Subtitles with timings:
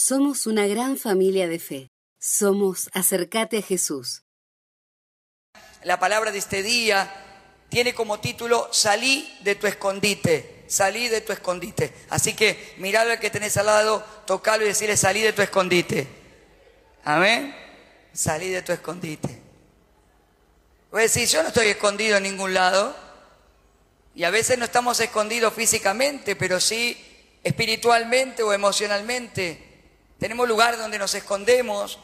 [0.00, 1.90] Somos una gran familia de fe.
[2.20, 4.22] Somos Acercate a Jesús.
[5.82, 7.12] La palabra de este día
[7.68, 10.62] tiene como título Salí de tu escondite.
[10.68, 11.92] Salí de tu escondite.
[12.10, 16.06] Así que miralo al que tenés al lado, tocalo y decirle salí de tu escondite.
[17.02, 17.52] Amén.
[18.12, 19.42] Salí de tu escondite.
[20.92, 22.94] Voy a decir, yo no estoy escondido en ningún lado.
[24.14, 26.96] Y a veces no estamos escondidos físicamente, pero sí
[27.42, 29.67] espiritualmente o emocionalmente.
[30.18, 31.98] Tenemos lugar donde nos escondemos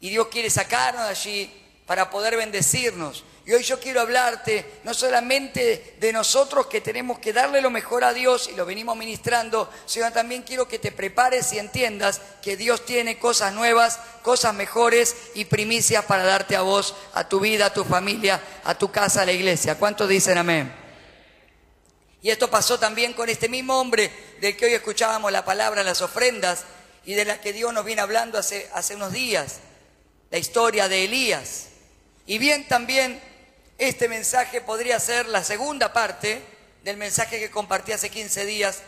[0.00, 3.24] y Dios quiere sacarnos de allí para poder bendecirnos.
[3.46, 8.02] Y hoy yo quiero hablarte no solamente de nosotros que tenemos que darle lo mejor
[8.02, 12.56] a Dios y lo venimos ministrando, sino también quiero que te prepares y entiendas que
[12.56, 17.66] Dios tiene cosas nuevas, cosas mejores y primicias para darte a vos, a tu vida,
[17.66, 19.78] a tu familia, a tu casa, a la iglesia.
[19.78, 20.74] ¿Cuántos dicen amén?
[22.22, 24.10] Y esto pasó también con este mismo hombre
[24.40, 26.64] del que hoy escuchábamos la palabra las ofrendas
[27.06, 29.56] y de la que Dios nos viene hablando hace, hace unos días,
[30.30, 31.66] la historia de Elías.
[32.26, 33.20] Y bien también
[33.78, 36.42] este mensaje podría ser la segunda parte
[36.82, 38.78] del mensaje que compartí hace 15 días,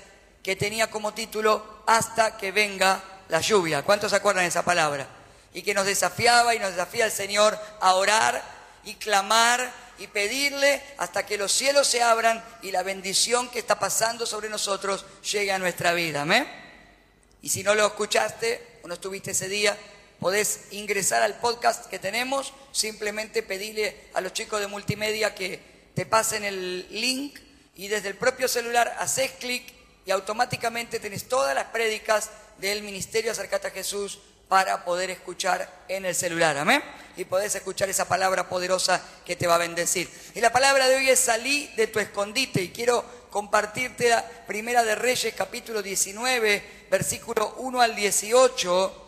[0.43, 3.83] que tenía como título Hasta que venga la lluvia.
[3.83, 5.09] ¿Cuántos se acuerdan de esa palabra?
[5.53, 8.43] Y que nos desafiaba y nos desafía el Señor a orar
[8.85, 13.79] y clamar y pedirle hasta que los cielos se abran y la bendición que está
[13.79, 16.23] pasando sobre nosotros llegue a nuestra vida.
[16.23, 16.66] ¿Amén?
[17.43, 19.77] Y si no lo escuchaste o no estuviste ese día,
[20.21, 25.61] podés ingresar al podcast que tenemos, simplemente pedirle a los chicos de multimedia que
[25.95, 27.39] te pasen el link
[27.75, 29.65] y desde el propio celular haces clic
[30.05, 36.05] y automáticamente tenés todas las prédicas del Ministerio Acercate a Jesús para poder escuchar en
[36.05, 36.57] el celular.
[36.57, 36.83] Amén.
[37.17, 40.09] Y podés escuchar esa palabra poderosa que te va a bendecir.
[40.35, 42.63] Y la palabra de hoy es salí de tu escondite.
[42.63, 43.05] Y quiero
[43.37, 49.03] compartirte la primera de Reyes, capítulo 19, versículo 1 al 18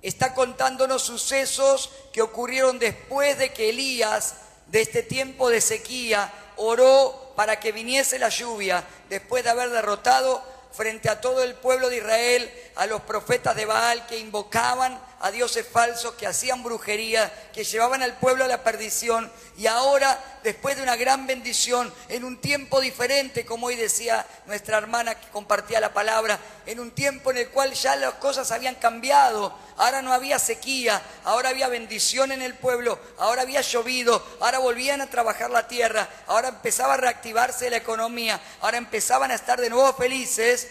[0.00, 4.36] está contándonos sucesos que ocurrieron después de que Elías,
[4.68, 10.40] de este tiempo de sequía, oró para que viniese la lluvia, después de haber derrotado
[10.70, 15.30] frente a todo el pueblo de Israel a los profetas de Baal que invocaban a
[15.30, 19.32] dioses falsos, que hacían brujería, que llevaban al pueblo a la perdición.
[19.56, 24.76] Y ahora, después de una gran bendición, en un tiempo diferente, como hoy decía nuestra
[24.76, 28.74] hermana que compartía la palabra, en un tiempo en el cual ya las cosas habían
[28.74, 34.58] cambiado, ahora no había sequía, ahora había bendición en el pueblo, ahora había llovido, ahora
[34.58, 39.58] volvían a trabajar la tierra, ahora empezaba a reactivarse la economía, ahora empezaban a estar
[39.58, 40.68] de nuevo felices,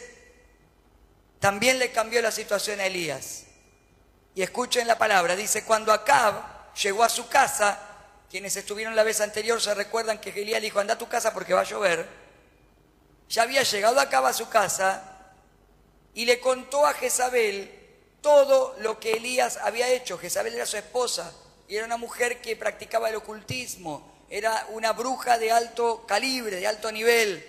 [1.40, 3.46] también le cambió la situación a Elías.
[4.36, 7.80] Y escuchen la palabra, dice, cuando Acab llegó a su casa,
[8.30, 11.54] quienes estuvieron la vez anterior se recuerdan que Elías dijo, anda a tu casa porque
[11.54, 12.08] va a llover.
[13.30, 15.34] Ya había llegado Acab a su casa
[16.16, 17.80] y le contó a Jezabel
[18.22, 20.18] todo lo que Elías había hecho.
[20.18, 21.32] Jezabel era su esposa
[21.68, 26.68] y era una mujer que practicaba el ocultismo, era una bruja de alto calibre, de
[26.68, 27.46] alto nivel.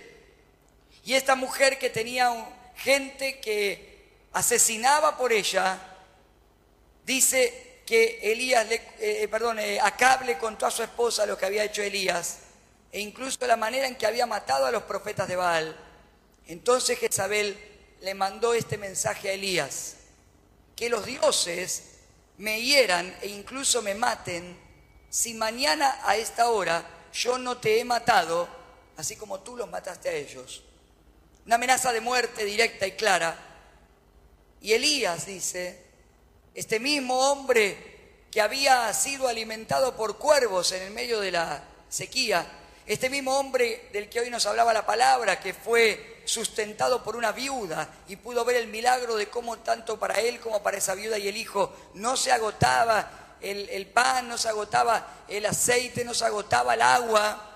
[1.03, 2.31] Y esta mujer que tenía
[2.75, 5.79] gente que asesinaba por ella,
[7.05, 9.79] Dice que Elías, le, eh, eh, perdón, eh,
[10.39, 12.39] contó a su esposa lo que había hecho Elías
[12.91, 15.77] e incluso la manera en que había matado a los profetas de Baal.
[16.47, 17.57] Entonces Jezabel
[18.01, 19.97] le mandó este mensaje a Elías,
[20.75, 21.83] que los dioses
[22.37, 24.57] me hieran e incluso me maten
[25.09, 28.49] si mañana a esta hora yo no te he matado,
[28.97, 30.63] así como tú los mataste a ellos.
[31.45, 33.37] Una amenaza de muerte directa y clara.
[34.61, 35.84] Y Elías dice,
[36.55, 37.77] este mismo hombre
[38.31, 42.45] que había sido alimentado por cuervos en el medio de la sequía,
[42.87, 47.33] este mismo hombre del que hoy nos hablaba la palabra, que fue sustentado por una
[47.33, 51.17] viuda y pudo ver el milagro de cómo tanto para él como para esa viuda
[51.17, 56.25] y el hijo no se agotaba el, pan, no se agotaba el aceite, no se
[56.25, 57.51] agotaba el agua.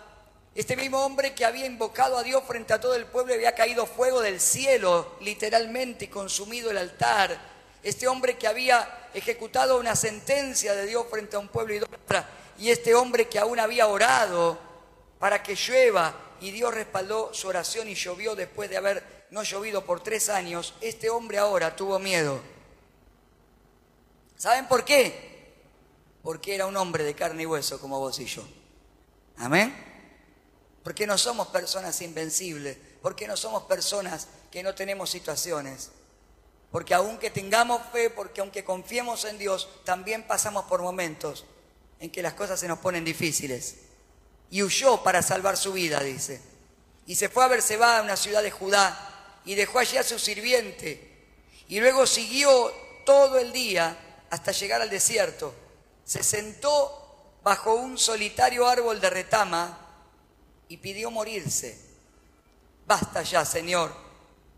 [0.54, 3.86] Este mismo hombre que había invocado a Dios frente a todo el pueblo había caído
[3.86, 10.74] fuego del cielo, literalmente, y consumido el altar este hombre que había ejecutado una sentencia
[10.74, 14.60] de Dios frente a un pueblo idólatra, y este hombre que aún había orado
[15.20, 19.86] para que llueva, y Dios respaldó su oración y llovió después de haber no llovido
[19.86, 22.42] por tres años, este hombre ahora tuvo miedo.
[24.38, 25.54] ¿Saben por qué?
[26.24, 28.44] Porque era un hombre de carne y hueso como vos y yo.
[29.38, 29.76] Amén.
[30.84, 35.92] Porque no somos personas invencibles, porque no somos personas que no tenemos situaciones.
[36.72, 41.46] Porque aunque tengamos fe, porque aunque confiemos en Dios, también pasamos por momentos
[42.00, 43.76] en que las cosas se nos ponen difíciles.
[44.52, 46.42] Y huyó para salvar su vida, dice.
[47.06, 51.10] Y se fue a Berseba, una ciudad de Judá, y dejó allí a su sirviente.
[51.68, 52.72] Y luego siguió
[53.06, 53.98] todo el día
[54.30, 55.54] hasta llegar al desierto.
[56.06, 59.88] Se sentó bajo un solitario árbol de retama
[60.68, 61.80] y pidió morirse.
[62.86, 63.94] Basta ya, Señor,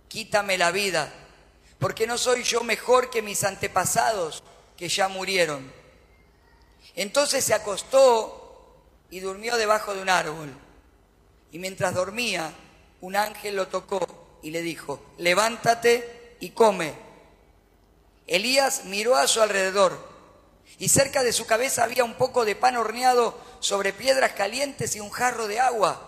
[0.07, 1.11] quítame la vida,
[1.81, 4.43] porque no soy yo mejor que mis antepasados
[4.77, 5.73] que ya murieron.
[6.95, 8.77] Entonces se acostó
[9.09, 10.53] y durmió debajo de un árbol.
[11.51, 12.53] Y mientras dormía,
[13.01, 16.93] un ángel lo tocó y le dijo, levántate y come.
[18.27, 20.07] Elías miró a su alrededor
[20.77, 24.99] y cerca de su cabeza había un poco de pan horneado sobre piedras calientes y
[24.99, 25.99] un jarro de agua.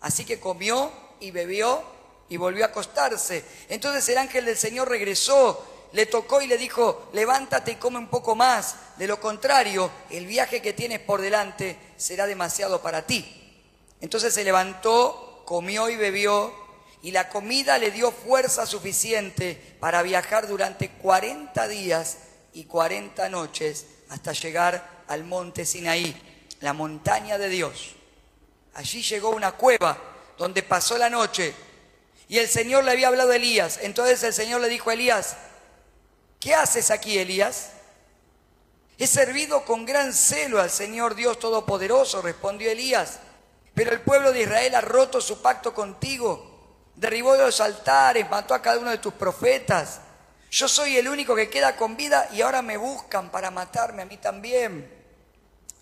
[0.00, 1.91] Así que comió y bebió
[2.32, 3.44] y volvió a acostarse.
[3.68, 8.08] Entonces el ángel del Señor regresó, le tocó y le dijo, levántate y come un
[8.08, 8.74] poco más.
[8.96, 13.60] De lo contrario, el viaje que tienes por delante será demasiado para ti.
[14.00, 16.54] Entonces se levantó, comió y bebió,
[17.02, 22.16] y la comida le dio fuerza suficiente para viajar durante 40 días
[22.54, 26.16] y 40 noches hasta llegar al monte Sinaí,
[26.60, 27.94] la montaña de Dios.
[28.72, 29.98] Allí llegó una cueva
[30.38, 31.54] donde pasó la noche
[32.32, 33.78] y el Señor le había hablado a Elías.
[33.82, 35.36] Entonces el Señor le dijo a Elías,
[36.40, 37.72] ¿qué haces aquí, Elías?
[38.96, 43.18] He servido con gran celo al Señor Dios Todopoderoso, respondió Elías.
[43.74, 48.62] Pero el pueblo de Israel ha roto su pacto contigo, derribó los altares, mató a
[48.62, 50.00] cada uno de tus profetas.
[50.50, 54.06] Yo soy el único que queda con vida y ahora me buscan para matarme a
[54.06, 54.90] mí también.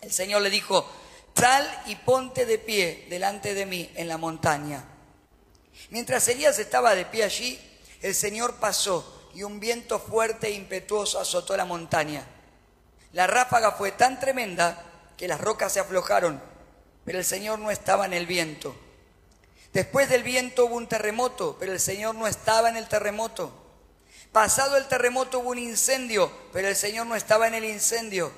[0.01, 0.85] El Señor le dijo,
[1.33, 4.85] sal y ponte de pie delante de mí en la montaña.
[5.89, 7.59] Mientras Elías estaba de pie allí,
[8.03, 12.27] el Señor pasó y un viento fuerte e impetuoso azotó la montaña.
[13.13, 14.85] La ráfaga fue tan tremenda
[15.17, 16.51] que las rocas se aflojaron
[17.05, 18.75] pero el Señor no estaba en el viento.
[19.73, 23.53] Después del viento hubo un terremoto, pero el Señor no estaba en el terremoto.
[24.33, 28.31] Pasado el terremoto hubo un incendio, pero el Señor no estaba en el incendio.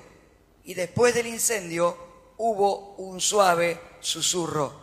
[0.65, 1.97] Y después del incendio
[2.37, 4.81] hubo un suave susurro.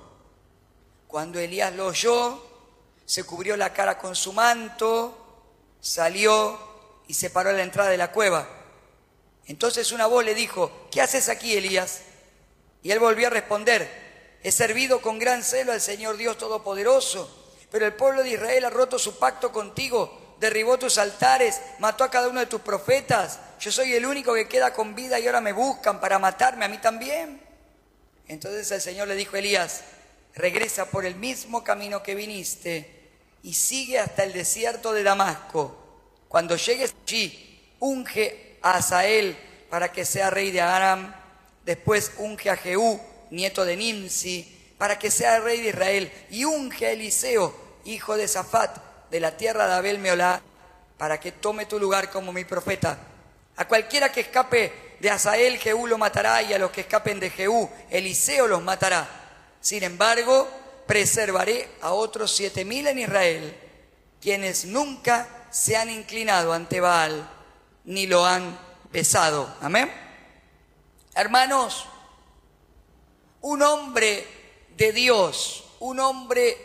[1.07, 2.44] Cuando Elías lo oyó,
[3.09, 5.17] se cubrió la cara con su manto,
[5.81, 6.59] salió
[7.07, 8.47] y se paró a la entrada de la cueva.
[9.47, 12.01] Entonces una voz le dijo, ¿qué haces aquí, Elías?
[12.83, 17.88] Y él volvió a responder, he servido con gran celo al Señor Dios Todopoderoso, pero
[17.88, 22.27] el pueblo de Israel ha roto su pacto contigo, derribó tus altares, mató a cada
[22.27, 23.39] uno de tus profetas.
[23.59, 26.69] Yo soy el único que queda con vida y ahora me buscan para matarme a
[26.69, 27.41] mí también.
[28.27, 29.81] Entonces el Señor le dijo a Elías,
[30.35, 32.99] regresa por el mismo camino que viniste
[33.44, 35.75] y sigue hasta el desierto de Damasco.
[36.27, 39.38] Cuando llegues allí, unge a Asael
[39.69, 41.13] para que sea rey de Aram
[41.69, 43.00] Después unge a Jehú,
[43.30, 46.12] nieto de Nimsi, para que sea rey de Israel.
[46.31, 47.53] Y unge a Eliseo,
[47.86, 48.75] hijo de Zafat,
[49.12, 50.41] de la tierra de Abel Meolá,
[50.97, 52.97] para que tome tu lugar como mi profeta.
[53.57, 57.30] A cualquiera que escape de Asael, Jehú lo matará, y a los que escapen de
[57.30, 59.07] Jehú, Eliseo los matará.
[59.62, 60.50] Sin embargo,
[60.89, 63.56] preservaré a otros siete mil en Israel,
[64.19, 67.30] quienes nunca se han inclinado ante Baal,
[67.83, 68.57] ni lo han
[68.91, 69.56] besado.
[69.62, 69.88] Amén.
[71.13, 71.86] Hermanos,
[73.41, 74.25] un hombre
[74.77, 76.57] de Dios, un hombre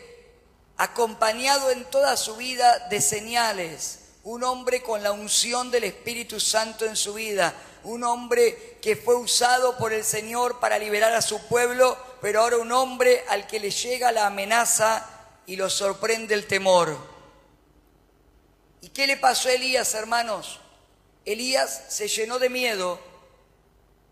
[0.77, 6.85] acompañado en toda su vida de señales, un hombre con la unción del Espíritu Santo
[6.85, 7.53] en su vida,
[7.83, 12.57] un hombre que fue usado por el Señor para liberar a su pueblo, pero ahora
[12.57, 15.07] un hombre al que le llega la amenaza
[15.45, 16.97] y lo sorprende el temor.
[18.81, 20.59] ¿Y qué le pasó a Elías, hermanos?
[21.23, 22.99] Elías se llenó de miedo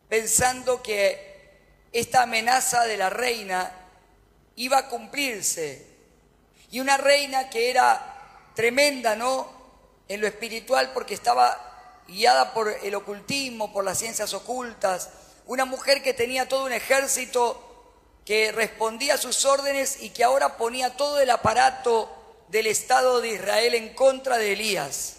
[0.09, 1.57] pensando que
[1.91, 3.71] esta amenaza de la reina
[4.57, 5.83] iba a cumplirse.
[6.69, 9.51] Y una reina que era tremenda, ¿no?
[10.07, 15.09] En lo espiritual porque estaba guiada por el ocultismo, por las ciencias ocultas.
[15.47, 17.62] Una mujer que tenía todo un ejército
[18.25, 22.09] que respondía a sus órdenes y que ahora ponía todo el aparato
[22.47, 25.15] del Estado de Israel en contra de Elías.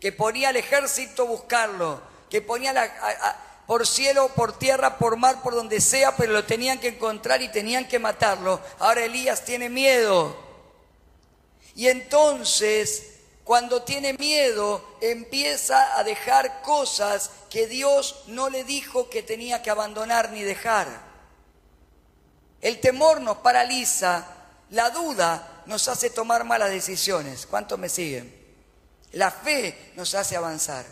[0.00, 5.42] Que ponía al ejército a buscarlo, que ponía a, por cielo, por tierra, por mar,
[5.42, 8.60] por donde sea, pero lo tenían que encontrar y tenían que matarlo.
[8.78, 10.36] Ahora Elías tiene miedo.
[11.74, 19.22] Y entonces, cuando tiene miedo, empieza a dejar cosas que Dios no le dijo que
[19.22, 21.05] tenía que abandonar ni dejar.
[22.66, 24.26] El temor nos paraliza,
[24.70, 27.46] la duda nos hace tomar malas decisiones.
[27.46, 28.36] ¿Cuántos me siguen?
[29.12, 30.84] La fe nos hace avanzar.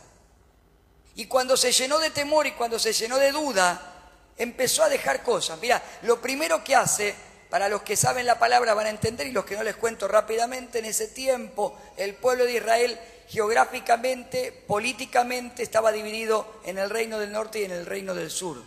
[1.17, 5.25] Y cuando se llenó de temor y cuando se llenó de duda, empezó a dejar
[5.25, 5.59] cosas.
[5.61, 7.13] Mira, lo primero que hace,
[7.51, 10.07] para los que saben la palabra van a entender y los que no les cuento
[10.07, 17.19] rápidamente, en ese tiempo el pueblo de Israel geográficamente, políticamente, estaba dividido en el reino
[17.19, 18.63] del norte y en el reino del sur.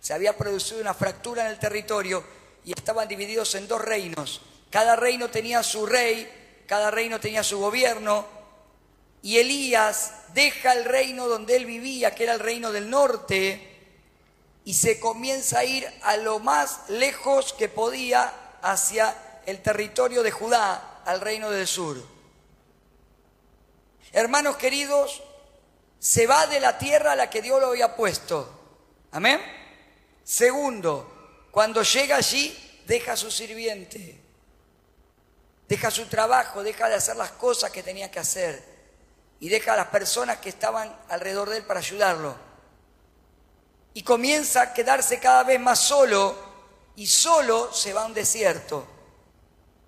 [0.00, 2.24] Se había producido una fractura en el territorio
[2.66, 4.42] y estaban divididos en dos reinos.
[4.70, 8.26] Cada reino tenía su rey, cada reino tenía su gobierno,
[9.22, 13.72] y Elías deja el reino donde él vivía, que era el reino del norte,
[14.64, 18.32] y se comienza a ir a lo más lejos que podía
[18.62, 22.02] hacia el territorio de Judá, al reino del sur.
[24.12, 25.22] Hermanos queridos,
[26.00, 28.50] se va de la tierra a la que Dios lo había puesto.
[29.12, 29.40] Amén.
[30.24, 31.15] Segundo,
[31.56, 32.54] cuando llega allí,
[32.86, 34.20] deja a su sirviente,
[35.66, 38.62] deja su trabajo, deja de hacer las cosas que tenía que hacer
[39.40, 42.36] y deja a las personas que estaban alrededor de él para ayudarlo
[43.94, 46.36] y comienza a quedarse cada vez más solo
[46.94, 48.86] y solo se va a un desierto.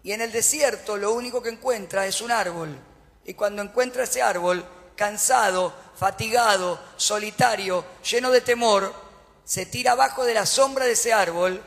[0.03, 2.79] Y en el desierto lo único que encuentra es un árbol.
[3.27, 4.65] Y cuando encuentra ese árbol,
[4.97, 9.08] cansado, fatigado, solitario, lleno de temor,
[9.49, 11.64] se tira abajo de la sombra de ese árbol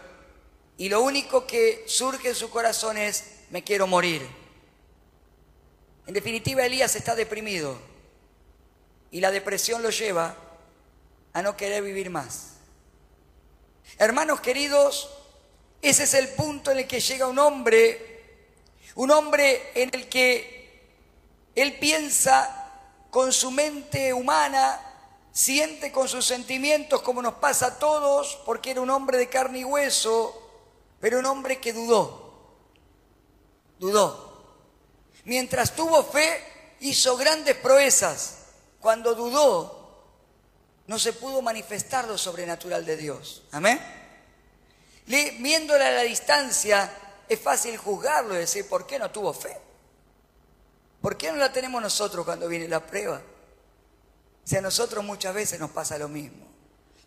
[0.77, 4.21] y lo único que surge en su corazón es, me quiero morir.
[6.05, 7.75] En definitiva, Elías está deprimido
[9.09, 10.37] y la depresión lo lleva
[11.33, 12.57] a no querer vivir más.
[13.97, 15.09] Hermanos queridos,
[15.81, 18.45] ese es el punto en el que llega un hombre,
[18.93, 20.83] un hombre en el que
[21.55, 22.77] él piensa
[23.09, 24.90] con su mente humana,
[25.41, 29.59] siente con sus sentimientos como nos pasa a todos, porque era un hombre de carne
[29.59, 30.39] y hueso,
[30.99, 32.53] pero un hombre que dudó,
[33.79, 34.43] dudó.
[35.25, 38.37] Mientras tuvo fe, hizo grandes proezas.
[38.79, 40.05] Cuando dudó,
[40.85, 43.43] no se pudo manifestar lo sobrenatural de Dios.
[43.51, 43.79] Amén.
[45.07, 46.91] Viéndole a la distancia,
[47.27, 49.57] es fácil juzgarlo y decir, ¿por qué no tuvo fe?
[51.01, 53.21] ¿Por qué no la tenemos nosotros cuando viene la prueba?
[54.43, 56.47] Si a nosotros muchas veces nos pasa lo mismo.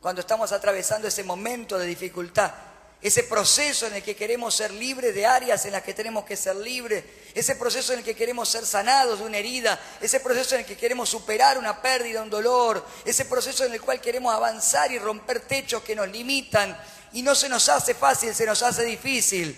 [0.01, 2.53] Cuando estamos atravesando ese momento de dificultad,
[3.01, 6.37] ese proceso en el que queremos ser libres de áreas en las que tenemos que
[6.37, 10.55] ser libres, ese proceso en el que queremos ser sanados de una herida, ese proceso
[10.55, 14.35] en el que queremos superar una pérdida, un dolor, ese proceso en el cual queremos
[14.35, 16.79] avanzar y romper techos que nos limitan
[17.13, 19.55] y no se nos hace fácil, se nos hace difícil.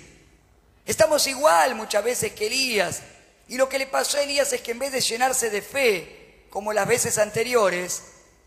[0.85, 3.01] Estamos igual muchas veces que Elías.
[3.47, 6.26] Y lo que le pasó a Elías es que en vez de llenarse de fe,
[6.51, 8.03] como las veces anteriores,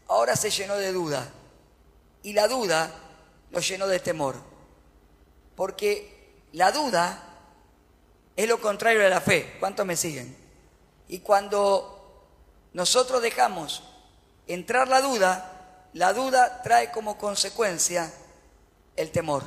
[0.08, 1.32] ahora se llenó de duda.
[2.24, 2.92] Y la duda
[3.52, 4.36] lo llenó de temor.
[5.56, 7.24] Porque la duda
[8.36, 9.58] es lo contrario de la fe.
[9.60, 10.36] ¿Cuántos me siguen?
[11.08, 12.26] Y cuando
[12.74, 13.84] nosotros dejamos
[14.48, 18.12] entrar la duda, la duda trae como consecuencia
[18.96, 19.44] el temor.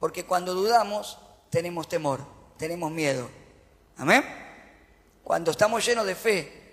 [0.00, 1.18] Porque cuando dudamos,
[1.50, 2.20] tenemos temor,
[2.56, 3.28] tenemos miedo.
[3.96, 4.24] Amén.
[5.22, 6.63] Cuando estamos llenos de fe,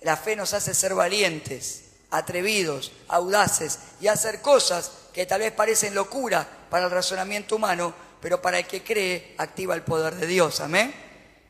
[0.00, 5.94] la fe nos hace ser valientes, atrevidos, audaces y hacer cosas que tal vez parecen
[5.94, 10.60] locura para el razonamiento humano, pero para el que cree activa el poder de Dios.
[10.60, 10.94] Amén.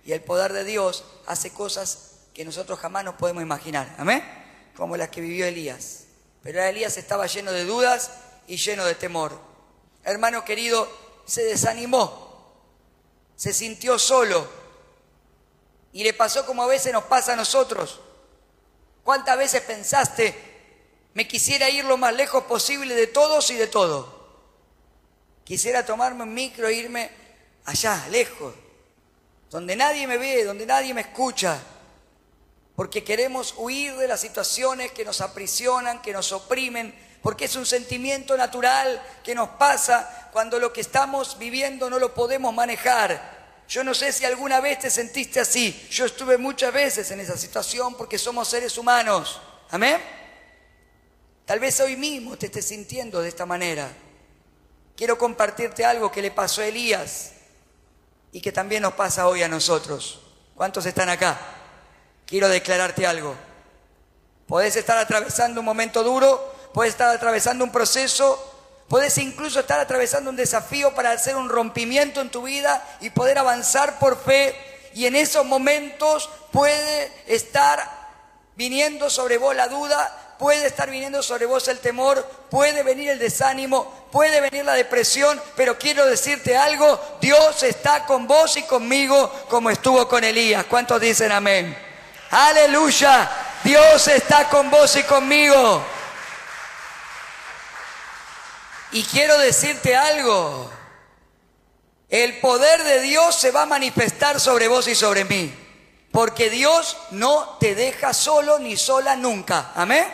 [0.04, 3.94] Y el poder de Dios hace cosas que nosotros jamás nos podemos imaginar.
[3.98, 4.24] Amén.
[4.76, 6.04] Como las que vivió Elías.
[6.42, 8.10] Pero Elías estaba lleno de dudas
[8.46, 9.38] y lleno de temor.
[10.04, 10.88] Hermano querido,
[11.26, 12.54] se desanimó,
[13.36, 14.48] se sintió solo
[15.92, 18.00] y le pasó como a veces nos pasa a nosotros.
[19.08, 20.34] ¿Cuántas veces pensaste,
[21.14, 24.44] me quisiera ir lo más lejos posible de todos y de todo.
[25.44, 27.10] Quisiera tomarme un micro e irme
[27.64, 28.52] allá, lejos,
[29.48, 31.58] donde nadie me ve, donde nadie me escucha,
[32.76, 37.64] porque queremos huir de las situaciones que nos aprisionan, que nos oprimen, porque es un
[37.64, 43.37] sentimiento natural que nos pasa cuando lo que estamos viviendo no lo podemos manejar.
[43.68, 45.86] Yo no sé si alguna vez te sentiste así.
[45.90, 49.40] Yo estuve muchas veces en esa situación porque somos seres humanos.
[49.70, 50.00] Amén.
[51.44, 53.90] Tal vez hoy mismo te estés sintiendo de esta manera.
[54.96, 57.32] Quiero compartirte algo que le pasó a Elías
[58.32, 60.20] y que también nos pasa hoy a nosotros.
[60.54, 61.38] ¿Cuántos están acá?
[62.26, 63.36] Quiero declararte algo.
[64.46, 68.57] Podés estar atravesando un momento duro, puedes estar atravesando un proceso,
[68.88, 73.38] puedes incluso estar atravesando un desafío para hacer un rompimiento en tu vida y poder
[73.38, 74.56] avanzar por fe.
[74.94, 77.98] Y en esos momentos puede estar
[78.56, 83.18] viniendo sobre vos la duda, puede estar viniendo sobre vos el temor, puede venir el
[83.18, 89.30] desánimo, puede venir la depresión, pero quiero decirte algo, Dios está con vos y conmigo
[89.48, 90.64] como estuvo con Elías.
[90.64, 91.76] ¿Cuántos dicen amén?
[92.30, 93.30] Aleluya,
[93.62, 95.97] Dios está con vos y conmigo.
[98.92, 100.70] Y quiero decirte algo,
[102.08, 105.54] el poder de Dios se va a manifestar sobre vos y sobre mí.
[106.10, 109.72] porque Dios no te deja solo ni sola nunca.
[109.74, 110.06] Amén.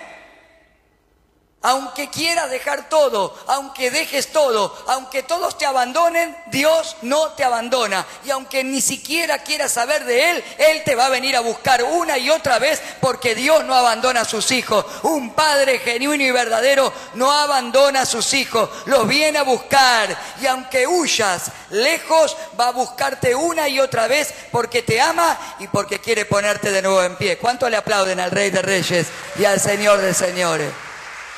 [1.67, 8.05] Aunque quieras dejar todo, aunque dejes todo, aunque todos te abandonen, Dios no te abandona.
[8.27, 11.83] Y aunque ni siquiera quieras saber de Él, Él te va a venir a buscar
[11.83, 14.85] una y otra vez porque Dios no abandona a sus hijos.
[15.05, 20.15] Un padre genuino y verdadero no abandona a sus hijos, los viene a buscar.
[20.43, 25.69] Y aunque huyas lejos, va a buscarte una y otra vez porque te ama y
[25.69, 27.39] porque quiere ponerte de nuevo en pie.
[27.39, 29.07] ¿Cuánto le aplauden al Rey de Reyes
[29.39, 30.71] y al Señor de Señores?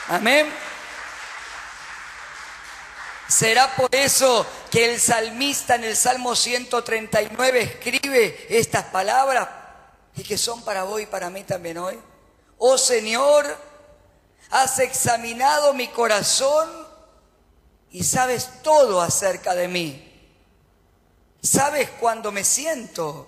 [0.08, 0.52] Amén.
[3.28, 9.48] Será por eso que el salmista en el Salmo 139 escribe estas palabras
[10.14, 11.98] y que son para vos y para mí también hoy.
[12.58, 13.44] Oh Señor,
[14.50, 16.70] has examinado mi corazón
[17.90, 20.02] y sabes todo acerca de mí.
[21.42, 23.26] Sabes cuando me siento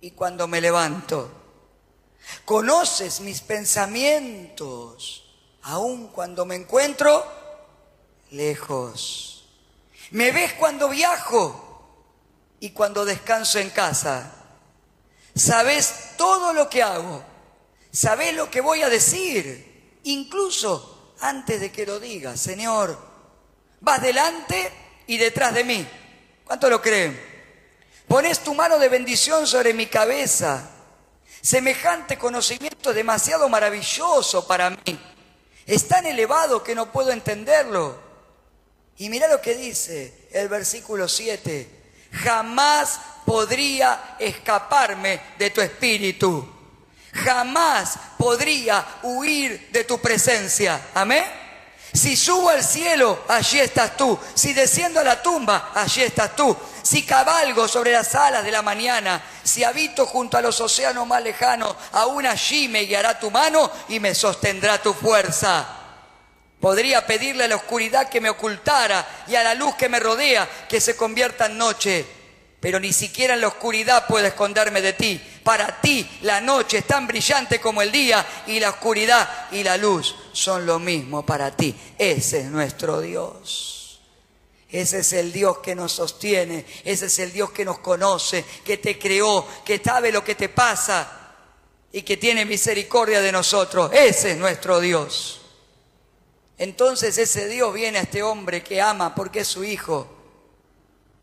[0.00, 1.30] y cuando me levanto.
[2.46, 5.29] Conoces mis pensamientos
[5.62, 7.24] aun cuando me encuentro
[8.30, 9.48] lejos.
[10.10, 11.68] Me ves cuando viajo
[12.60, 14.32] y cuando descanso en casa.
[15.34, 17.24] Sabes todo lo que hago.
[17.92, 22.36] Sabes lo que voy a decir, incluso antes de que lo diga.
[22.36, 22.96] Señor,
[23.80, 24.72] vas delante
[25.06, 25.86] y detrás de mí.
[26.44, 27.20] ¿Cuánto lo creen?
[28.06, 30.68] Pones tu mano de bendición sobre mi cabeza.
[31.40, 34.98] Semejante conocimiento demasiado maravilloso para mí.
[35.70, 37.96] Es tan elevado que no puedo entenderlo.
[38.96, 41.70] Y mira lo que dice el versículo 7.
[42.10, 46.44] Jamás podría escaparme de tu espíritu.
[47.12, 50.88] Jamás podría huir de tu presencia.
[50.92, 51.24] Amén.
[51.92, 54.18] Si subo al cielo, allí estás tú.
[54.34, 56.56] Si desciendo a la tumba, allí estás tú.
[56.82, 61.22] Si cabalgo sobre las alas de la mañana, si habito junto a los océanos más
[61.22, 65.66] lejanos, aún allí me guiará tu mano y me sostendrá tu fuerza.
[66.60, 70.48] Podría pedirle a la oscuridad que me ocultara y a la luz que me rodea
[70.68, 72.20] que se convierta en noche
[72.60, 75.20] pero ni siquiera en la oscuridad puedo esconderme de ti.
[75.42, 79.76] Para ti la noche es tan brillante como el día y la oscuridad y la
[79.76, 81.74] luz son lo mismo para ti.
[81.96, 84.00] Ese es nuestro Dios.
[84.70, 88.76] Ese es el Dios que nos sostiene, ese es el Dios que nos conoce, que
[88.76, 91.34] te creó, que sabe lo que te pasa
[91.90, 93.90] y que tiene misericordia de nosotros.
[93.92, 95.40] Ese es nuestro Dios.
[96.56, 100.06] Entonces ese Dios viene a este hombre que ama porque es su hijo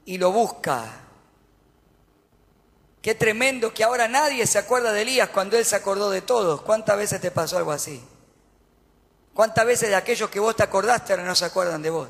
[0.03, 1.06] y lo busca
[3.07, 6.61] Qué tremendo que ahora nadie se acuerda de Elías cuando él se acordó de todos.
[6.63, 8.03] ¿Cuántas veces te pasó algo así?
[9.33, 12.09] ¿Cuántas veces de aquellos que vos te acordaste ahora no se acuerdan de vos?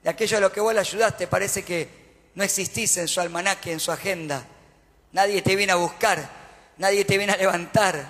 [0.00, 3.72] De aquellos a los que vos le ayudaste parece que no existís en su almanaque,
[3.72, 4.46] en su agenda.
[5.10, 6.30] Nadie te viene a buscar,
[6.78, 8.06] nadie te viene a levantar.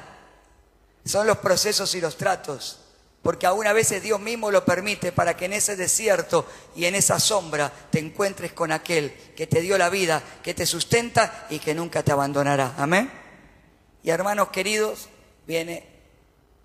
[1.06, 2.81] Son los procesos y los tratos
[3.22, 6.96] porque aún a veces Dios mismo lo permite para que en ese desierto y en
[6.96, 11.60] esa sombra te encuentres con aquel que te dio la vida, que te sustenta y
[11.60, 12.74] que nunca te abandonará.
[12.76, 13.10] Amén.
[14.02, 15.08] Y hermanos queridos,
[15.46, 15.86] viene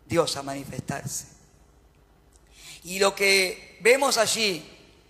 [0.07, 1.27] Dios a manifestarse.
[2.83, 4.67] Y lo que vemos allí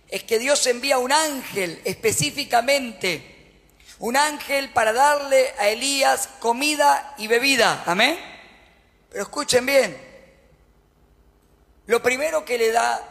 [0.08, 3.54] es que Dios envía un ángel específicamente,
[4.00, 7.84] un ángel para darle a Elías comida y bebida.
[7.86, 8.18] Amén.
[9.10, 10.07] Pero escuchen bien,
[11.88, 13.02] lo primero que le da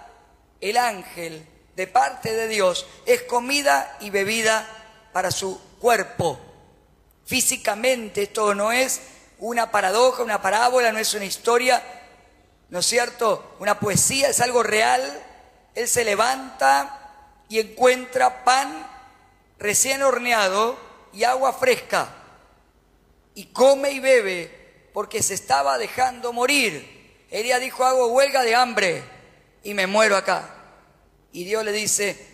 [0.61, 4.67] el ángel de parte de Dios es comida y bebida
[5.11, 6.39] para su cuerpo.
[7.25, 9.01] Físicamente esto no es
[9.39, 11.81] una paradoja, una parábola, no es una historia,
[12.69, 13.55] ¿no es cierto?
[13.59, 15.01] Una poesía, es algo real.
[15.73, 18.87] Él se levanta y encuentra pan
[19.57, 20.77] recién horneado
[21.13, 22.09] y agua fresca.
[23.33, 26.96] Y come y bebe porque se estaba dejando morir.
[27.29, 29.03] Elías dijo, hago huelga de hambre
[29.63, 30.49] y me muero acá.
[31.31, 32.25] Y Dios le dice,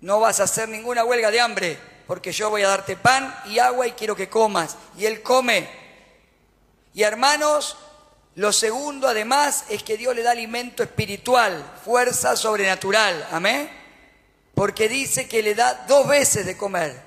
[0.00, 3.58] no vas a hacer ninguna huelga de hambre, porque yo voy a darte pan y
[3.58, 4.76] agua y quiero que comas.
[4.96, 5.68] Y él come.
[6.92, 7.76] Y hermanos,
[8.34, 13.26] lo segundo además es que Dios le da alimento espiritual, fuerza sobrenatural.
[13.30, 13.70] Amén.
[14.54, 17.00] Porque dice que le da dos veces de comer.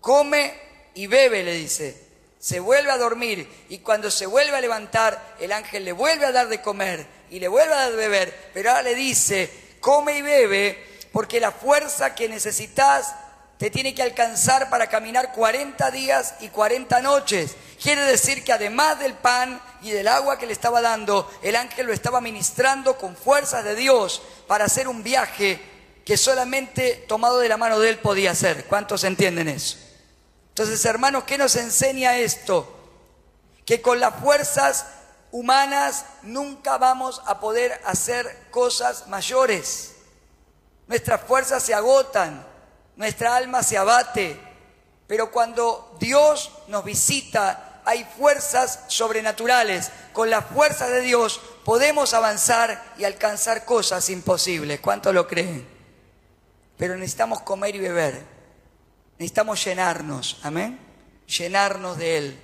[0.00, 0.52] Come
[0.94, 2.03] y bebe, le dice
[2.44, 6.30] se vuelve a dormir y cuando se vuelve a levantar, el ángel le vuelve a
[6.32, 10.18] dar de comer y le vuelve a dar de beber, pero ahora le dice, come
[10.18, 13.14] y bebe, porque la fuerza que necesitas
[13.56, 17.56] te tiene que alcanzar para caminar 40 días y 40 noches.
[17.82, 21.86] Quiere decir que además del pan y del agua que le estaba dando, el ángel
[21.86, 25.58] lo estaba ministrando con fuerzas de Dios para hacer un viaje
[26.04, 28.66] que solamente tomado de la mano de él podía hacer.
[28.66, 29.78] ¿Cuántos entienden eso?
[30.54, 32.72] Entonces, hermanos, ¿qué nos enseña esto?
[33.66, 34.86] Que con las fuerzas
[35.32, 39.96] humanas nunca vamos a poder hacer cosas mayores.
[40.86, 42.46] Nuestras fuerzas se agotan,
[42.94, 44.40] nuestra alma se abate,
[45.08, 49.90] pero cuando Dios nos visita hay fuerzas sobrenaturales.
[50.12, 54.78] Con la fuerza de Dios podemos avanzar y alcanzar cosas imposibles.
[54.78, 55.66] ¿Cuánto lo creen?
[56.76, 58.33] Pero necesitamos comer y beber.
[59.18, 60.38] Necesitamos llenarnos.
[60.42, 60.78] Amén.
[61.26, 62.40] Llenarnos de Él.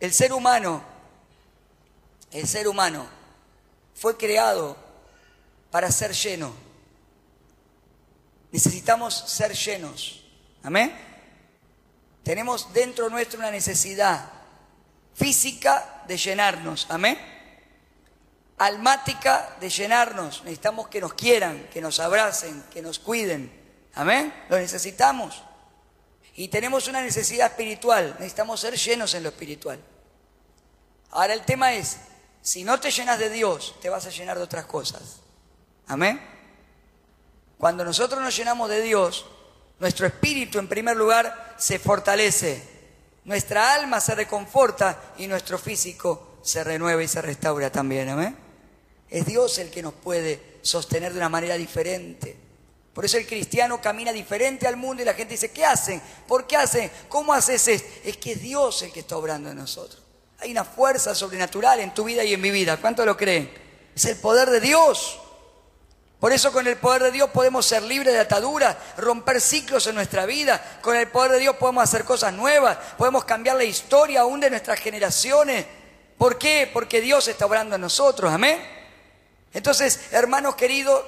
[0.00, 0.82] El ser humano,
[2.30, 3.06] el ser humano
[3.94, 4.76] fue creado
[5.70, 6.52] para ser lleno.
[8.52, 10.24] Necesitamos ser llenos.
[10.62, 10.94] Amén.
[12.22, 14.30] Tenemos dentro nuestro una necesidad
[15.14, 16.86] física de llenarnos.
[16.90, 17.18] Amén.
[18.58, 20.42] Almática de llenarnos.
[20.44, 23.63] Necesitamos que nos quieran, que nos abracen, que nos cuiden.
[23.94, 24.34] Amén.
[24.48, 25.42] Lo necesitamos.
[26.36, 28.16] Y tenemos una necesidad espiritual.
[28.18, 29.78] Necesitamos ser llenos en lo espiritual.
[31.10, 31.98] Ahora el tema es,
[32.42, 35.20] si no te llenas de Dios, te vas a llenar de otras cosas.
[35.86, 36.20] Amén.
[37.56, 39.26] Cuando nosotros nos llenamos de Dios,
[39.78, 42.62] nuestro espíritu en primer lugar se fortalece,
[43.24, 48.08] nuestra alma se reconforta y nuestro físico se renueva y se restaura también.
[48.08, 48.36] ¿amén?
[49.08, 52.43] Es Dios el que nos puede sostener de una manera diferente.
[52.94, 56.00] Por eso el cristiano camina diferente al mundo y la gente dice, ¿qué hacen?
[56.28, 56.90] ¿Por qué hacen?
[57.08, 57.88] ¿Cómo haces esto?
[58.04, 60.00] Es que es Dios el que está obrando en nosotros.
[60.38, 62.76] Hay una fuerza sobrenatural en tu vida y en mi vida.
[62.76, 63.52] ¿Cuánto lo creen?
[63.96, 65.18] Es el poder de Dios.
[66.20, 69.96] Por eso con el poder de Dios podemos ser libres de ataduras, romper ciclos en
[69.96, 70.78] nuestra vida.
[70.80, 74.50] Con el poder de Dios podemos hacer cosas nuevas, podemos cambiar la historia aún de
[74.50, 75.66] nuestras generaciones.
[76.16, 76.70] ¿Por qué?
[76.72, 78.58] Porque Dios está obrando en nosotros, amén.
[79.52, 81.04] Entonces, hermanos queridos,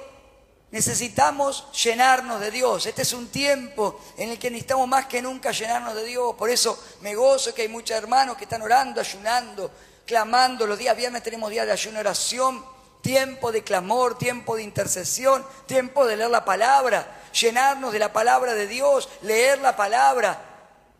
[0.71, 2.85] necesitamos llenarnos de Dios.
[2.85, 6.35] Este es un tiempo en el que necesitamos más que nunca llenarnos de Dios.
[6.35, 9.71] Por eso me gozo que hay muchos hermanos que están orando, ayunando,
[10.05, 10.67] clamando.
[10.67, 16.05] Los días viernes tenemos días de ayuno oración tiempo de clamor, tiempo de intercesión, tiempo
[16.05, 20.41] de leer la palabra, llenarnos de la palabra de Dios, leer la palabra,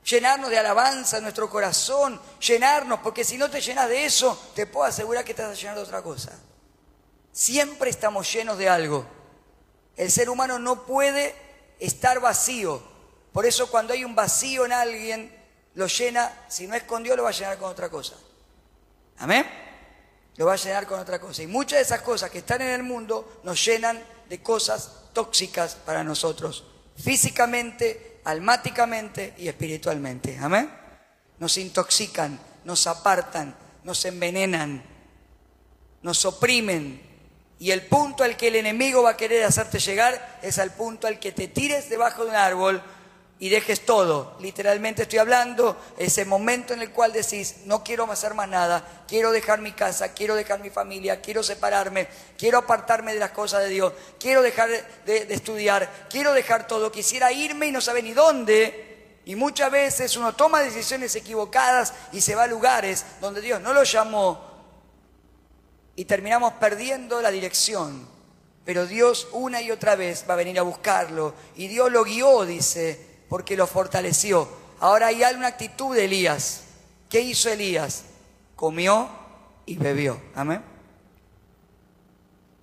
[0.05, 4.65] llenarnos de alabanza en nuestro corazón, llenarnos, porque si no te llenas de eso, te
[4.65, 6.31] puedo asegurar que te vas de otra cosa.
[7.33, 9.16] Siempre estamos llenos de algo.
[9.97, 11.35] El ser humano no puede
[11.79, 12.81] estar vacío.
[13.33, 15.35] Por eso cuando hay un vacío en alguien,
[15.75, 18.15] lo llena, si no es con Dios, lo va a llenar con otra cosa.
[19.17, 19.45] Amén
[20.37, 21.43] lo va a llenar con otra cosa.
[21.43, 25.75] Y muchas de esas cosas que están en el mundo nos llenan de cosas tóxicas
[25.75, 26.63] para nosotros,
[26.95, 30.37] físicamente, almáticamente y espiritualmente.
[30.39, 30.71] Amén.
[31.39, 34.83] Nos intoxican, nos apartan, nos envenenan,
[36.03, 37.06] nos oprimen.
[37.59, 41.07] Y el punto al que el enemigo va a querer hacerte llegar es al punto
[41.07, 42.83] al que te tires debajo de un árbol
[43.39, 44.35] y dejes todo.
[44.39, 49.31] Literalmente estoy hablando ese momento en el cual decís, no quiero hacer más nada, quiero
[49.31, 53.69] dejar mi casa, quiero dejar mi familia, quiero separarme, quiero apartarme de las cosas de
[53.69, 54.69] Dios, quiero dejar
[55.05, 58.85] de, estudiar, quiero dejar todo, quisiera irme y no sabe ni dónde.
[59.25, 63.73] Y muchas veces uno toma decisiones equivocadas y se va a lugares donde Dios no
[63.73, 64.56] lo llamó
[65.97, 68.07] y terminamos perdiendo la dirección.
[68.63, 71.33] Pero Dios una y otra vez va a venir a buscarlo.
[71.55, 74.47] Y Dios lo guió, dice, porque lo fortaleció.
[74.79, 76.61] Ahora hay una actitud de Elías.
[77.09, 78.03] ¿Qué hizo Elías?
[78.55, 79.09] Comió
[79.65, 80.21] y bebió.
[80.35, 80.63] Amén.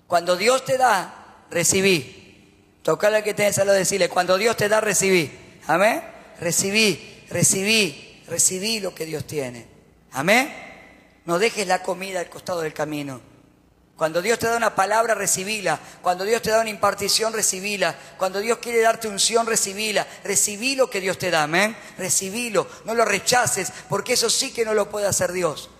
[0.06, 2.52] Cuando Dios te da, recibí.
[2.84, 5.32] Tocale al que tenés al lado decirle, cuando Dios te da, recibí.
[5.66, 6.02] Amén.
[6.38, 9.66] Recibí, recibí, recibí lo que Dios tiene.
[10.12, 10.73] Amén.
[11.24, 13.20] No dejes la comida al costado del camino.
[13.96, 15.78] Cuando Dios te da una palabra, recibíla.
[16.02, 17.94] Cuando Dios te da una impartición, recibíla.
[18.18, 20.06] Cuando Dios quiere darte unción, recibíla.
[20.24, 21.76] Recibí lo que Dios te da, amén.
[21.96, 22.66] Recibílo.
[22.84, 25.70] No lo rechaces, porque eso sí que no lo puede hacer Dios.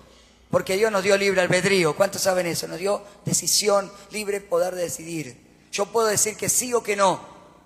[0.51, 1.97] Porque Dios nos dio libre albedrío.
[1.97, 2.69] ¿Cuántos saben eso?
[2.69, 5.37] Nos dio decisión, libre poder de decidir.
[5.73, 7.21] Yo puedo decir que sí o que no.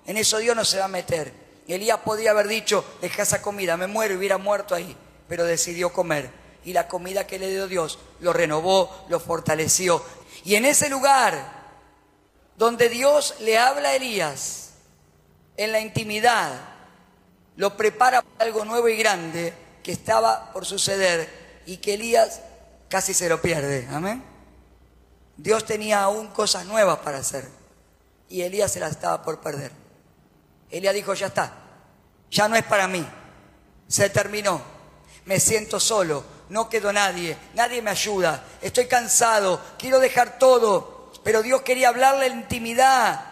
[0.07, 1.31] En eso Dios no se va a meter.
[1.69, 4.97] Elías podía haber dicho, deja esa comida, me muero y hubiera muerto ahí.
[5.29, 6.31] Pero decidió comer.
[6.68, 10.04] Y la comida que le dio Dios lo renovó, lo fortaleció
[10.44, 11.59] y en ese lugar
[12.57, 14.70] donde Dios le habla a Elías,
[15.57, 16.52] en la intimidad,
[17.57, 19.52] lo prepara para algo nuevo y grande
[19.83, 22.40] que estaba por suceder y que Elías
[22.88, 23.87] casi se lo pierde.
[23.90, 24.24] Amén.
[25.37, 27.48] Dios tenía aún cosas nuevas para hacer
[28.28, 29.72] y Elías se las estaba por perder.
[30.70, 31.52] Elías dijo, ya está,
[32.31, 33.07] ya no es para mí,
[33.87, 34.61] se terminó,
[35.24, 41.43] me siento solo, no quedó nadie, nadie me ayuda, estoy cansado, quiero dejar todo, pero
[41.43, 43.25] Dios quería hablarle en intimidad.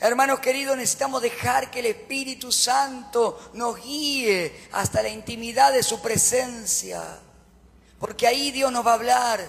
[0.00, 6.00] Hermanos queridos, necesitamos dejar que el Espíritu Santo nos guíe hasta la intimidad de su
[6.00, 7.02] presencia.
[7.98, 9.40] Porque ahí Dios nos va a hablar.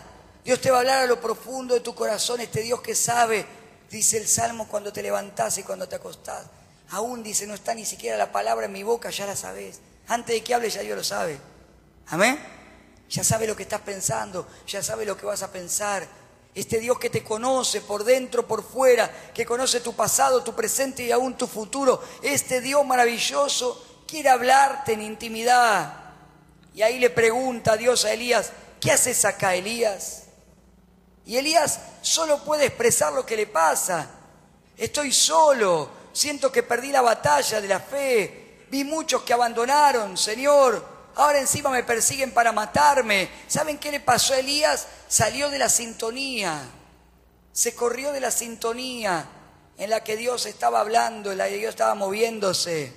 [0.43, 3.45] Dios te va a hablar a lo profundo de tu corazón, este Dios que sabe,
[3.91, 6.45] dice el Salmo, cuando te levantás y cuando te acostás.
[6.89, 9.81] Aún dice, no está ni siquiera la palabra en mi boca, ya la sabes.
[10.07, 11.37] Antes de que hable ya Dios lo sabe.
[12.07, 12.58] Amén.
[13.09, 16.07] Ya sabe lo que estás pensando, ya sabe lo que vas a pensar.
[16.53, 21.03] Este Dios que te conoce por dentro, por fuera, que conoce tu pasado, tu presente
[21.03, 22.01] y aún tu futuro.
[22.21, 25.93] Este Dios maravilloso quiere hablarte en intimidad.
[26.73, 30.25] Y ahí le pregunta a Dios a Elías, ¿qué haces acá, Elías?
[31.25, 34.07] Y Elías solo puede expresar lo que le pasa.
[34.77, 40.98] Estoy solo, siento que perdí la batalla de la fe, vi muchos que abandonaron, Señor,
[41.19, 43.29] ahora encima me persiguen para matarme.
[43.47, 44.87] ¿Saben qué le pasó a Elías?
[45.07, 46.61] Salió de la sintonía,
[47.51, 49.25] se corrió de la sintonía
[49.77, 52.93] en la que Dios estaba hablando, en la que Dios estaba moviéndose.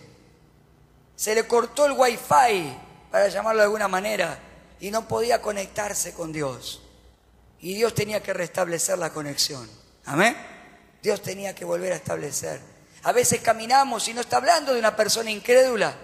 [1.17, 2.77] Se le cortó el wifi,
[3.11, 4.39] para llamarlo de alguna manera,
[4.81, 6.83] y no podía conectarse con Dios.
[7.61, 9.69] Y Dios tenía que restablecer la conexión.
[10.05, 10.37] Amén.
[11.03, 12.61] Dios tenía que volver a establecer.
[13.05, 15.95] A veces caminamos y no está hablando de una persona incrédula.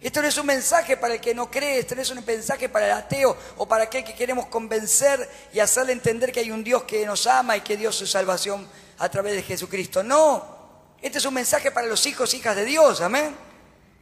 [0.00, 2.68] Esto no es un mensaje para el que no cree, esto no es un mensaje
[2.68, 6.62] para el ateo o para aquel que queremos convencer y hacerle entender que hay un
[6.62, 10.02] Dios que nos ama y que dio su salvación a través de Jesucristo.
[10.02, 10.44] No,
[11.00, 13.34] este es un mensaje para los hijos hijas de Dios, amén.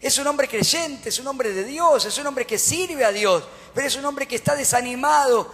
[0.00, 3.12] Es un hombre creyente, es un hombre de Dios, es un hombre que sirve a
[3.12, 5.50] Dios, pero es un hombre que está desanimado,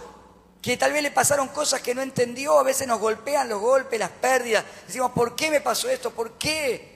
[0.61, 3.99] que tal vez le pasaron cosas que no entendió, a veces nos golpean los golpes,
[3.99, 4.65] las pérdidas.
[4.87, 6.11] Decimos, ¿por qué me pasó esto?
[6.11, 6.90] ¿Por qué?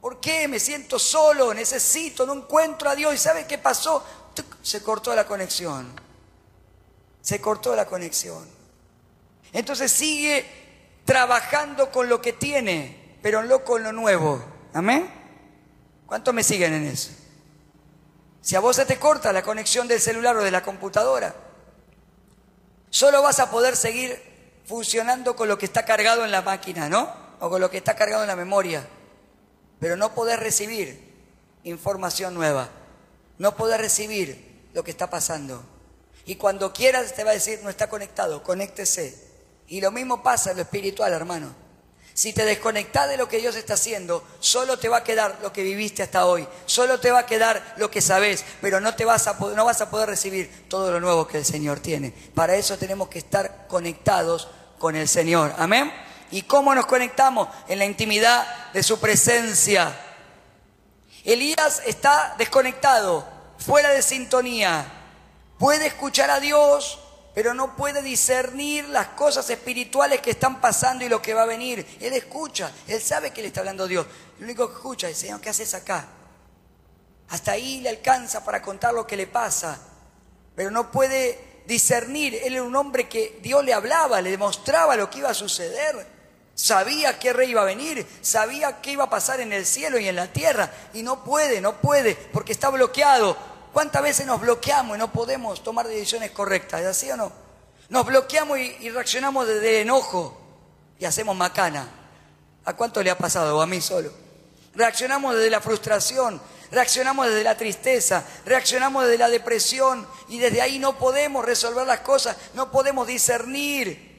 [0.00, 1.52] ¿Por qué me siento solo?
[1.52, 3.14] Necesito, no encuentro a Dios.
[3.14, 4.04] ¿Y sabe qué pasó?
[4.62, 5.92] Se cortó la conexión.
[7.20, 8.48] Se cortó la conexión.
[9.52, 10.46] Entonces sigue
[11.04, 14.42] trabajando con lo que tiene, pero no con lo nuevo.
[14.72, 15.10] ¿Amén?
[16.06, 17.10] ¿Cuántos me siguen en eso?
[18.40, 21.34] Si a vos se te corta la conexión del celular o de la computadora,
[22.88, 27.12] solo vas a poder seguir funcionando con lo que está cargado en la máquina, ¿no?
[27.40, 28.86] O con lo que está cargado en la memoria
[29.80, 31.10] pero no poder recibir
[31.64, 32.68] información nueva,
[33.38, 35.62] no poder recibir lo que está pasando.
[36.26, 39.28] Y cuando quieras te va a decir, no está conectado, conéctese.
[39.66, 41.54] Y lo mismo pasa en lo espiritual, hermano.
[42.12, 45.52] Si te desconectas de lo que Dios está haciendo, solo te va a quedar lo
[45.52, 49.04] que viviste hasta hoy, solo te va a quedar lo que sabes, pero no, te
[49.04, 52.12] vas a, no vas a poder recibir todo lo nuevo que el Señor tiene.
[52.34, 55.54] Para eso tenemos que estar conectados con el Señor.
[55.56, 55.90] Amén.
[56.30, 57.48] ¿Y cómo nos conectamos?
[57.68, 59.92] En la intimidad de su presencia.
[61.24, 63.26] Elías está desconectado,
[63.58, 64.86] fuera de sintonía.
[65.58, 66.98] Puede escuchar a Dios,
[67.34, 71.46] pero no puede discernir las cosas espirituales que están pasando y lo que va a
[71.46, 71.98] venir.
[72.00, 74.06] Él escucha, él sabe que le está hablando Dios.
[74.38, 76.06] Lo único que escucha es, Señor, ¿qué haces acá?
[77.28, 79.78] Hasta ahí le alcanza para contar lo que le pasa,
[80.56, 82.34] pero no puede discernir.
[82.34, 86.19] Él era un hombre que Dios le hablaba, le demostraba lo que iba a suceder.
[86.60, 90.08] Sabía qué rey iba a venir, sabía qué iba a pasar en el cielo y
[90.08, 93.34] en la tierra, y no puede, no puede, porque está bloqueado.
[93.72, 96.82] ¿Cuántas veces nos bloqueamos y no podemos tomar decisiones correctas?
[96.82, 97.32] ¿Es así o no?
[97.88, 100.38] Nos bloqueamos y, reaccionamos desde enojo
[100.98, 101.88] y hacemos macana.
[102.66, 103.62] ¿A cuánto le ha pasado?
[103.62, 104.12] A mí solo.
[104.74, 110.78] Reaccionamos desde la frustración, reaccionamos desde la tristeza, reaccionamos desde la depresión y desde ahí
[110.78, 114.10] no podemos resolver las cosas, no podemos discernir.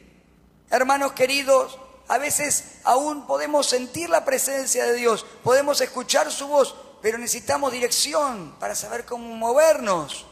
[0.71, 1.77] Hermanos queridos,
[2.11, 7.71] a veces aún podemos sentir la presencia de Dios, podemos escuchar su voz, pero necesitamos
[7.71, 10.25] dirección para saber cómo movernos.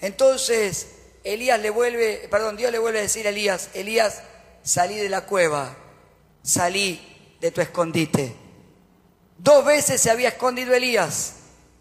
[0.00, 0.88] Entonces,
[1.24, 4.20] Elías le vuelve, perdón, Dios le vuelve a decir a Elías, Elías,
[4.62, 5.74] salí de la cueva,
[6.42, 8.36] salí de tu escondite.
[9.38, 11.36] Dos veces se había escondido Elías,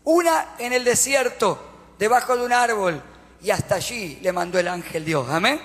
[0.05, 1.61] una en el desierto,
[1.99, 3.03] debajo de un árbol,
[3.41, 5.27] y hasta allí le mandó el ángel Dios.
[5.29, 5.59] Amén.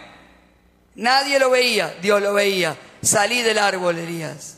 [0.97, 4.57] Nadie lo veía, Dios lo veía salí del árbol, Elías.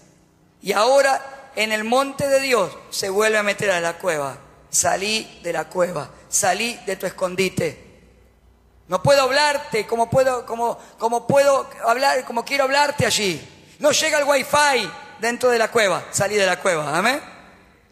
[0.62, 4.38] Y ahora en el monte de Dios se vuelve a meter a la cueva.
[4.70, 7.86] Salí de la cueva, salí de tu escondite.
[8.88, 13.76] No puedo hablarte como puedo, como, como puedo hablar, como quiero hablarte allí.
[13.78, 17.20] No llega el wifi dentro de la cueva, salí de la cueva, amén.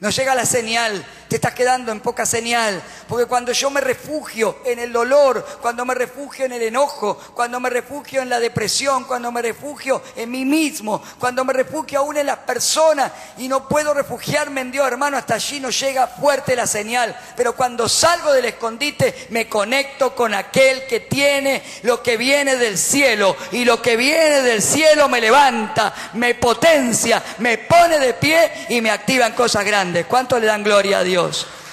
[0.00, 2.82] No llega la señal, te estás quedando en poca señal.
[3.08, 7.60] Porque cuando yo me refugio en el dolor, cuando me refugio en el enojo, cuando
[7.60, 12.16] me refugio en la depresión, cuando me refugio en mí mismo, cuando me refugio aún
[12.16, 16.56] en las personas y no puedo refugiarme en Dios, hermano, hasta allí no llega fuerte
[16.56, 17.16] la señal.
[17.36, 22.78] Pero cuando salgo del escondite, me conecto con aquel que tiene lo que viene del
[22.78, 23.36] cielo.
[23.52, 28.80] Y lo que viene del cielo me levanta, me potencia, me pone de pie y
[28.80, 30.06] me activa en cosas grandes.
[30.06, 31.15] ¿Cuánto le dan gloria a Dios?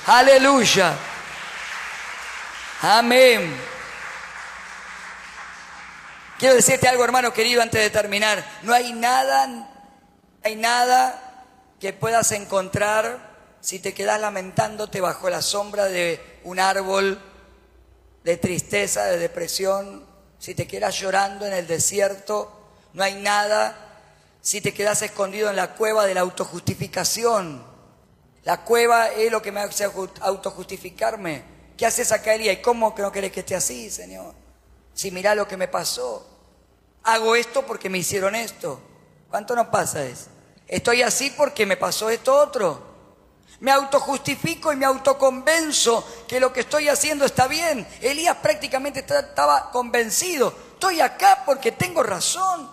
[0.05, 0.95] Aleluya.
[2.81, 3.55] Amén.
[6.39, 8.43] Quiero decirte algo, hermano querido, antes de terminar.
[8.63, 9.69] No hay nada,
[10.43, 11.45] hay nada
[11.79, 17.21] que puedas encontrar si te quedas lamentándote bajo la sombra de un árbol
[18.23, 20.05] de tristeza, de depresión,
[20.39, 22.51] si te quedas llorando en el desierto,
[22.93, 23.75] no hay nada
[24.41, 27.72] si te quedas escondido en la cueva de la autojustificación.
[28.43, 31.43] La cueva es lo que me hace autojustificarme.
[31.77, 32.57] ¿Qué haces acá, Elías?
[32.57, 34.33] ¿Y cómo no querés que esté así, Señor?
[34.93, 36.27] Si mira lo que me pasó.
[37.03, 38.79] Hago esto porque me hicieron esto.
[39.29, 40.27] ¿Cuánto nos pasa eso?
[40.67, 42.93] Estoy así porque me pasó esto otro.
[43.59, 47.87] Me autojustifico y me autoconvenzo que lo que estoy haciendo está bien.
[48.01, 50.53] Elías prácticamente estaba convencido.
[50.73, 52.69] Estoy acá porque tengo razón,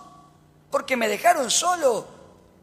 [0.69, 2.07] porque me dejaron solo,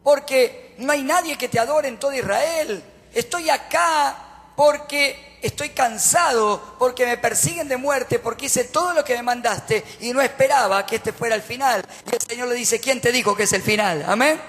[0.03, 2.85] porque no hay nadie que te adore en todo Israel.
[3.14, 4.16] Estoy acá
[4.57, 9.85] porque estoy cansado, porque me persiguen de muerte, porque hice todo lo que me mandaste
[10.01, 11.85] y no esperaba que este fuera el final.
[12.11, 14.05] Y el Señor le dice, ¿quién te dijo que es el final?
[14.07, 14.40] Amén.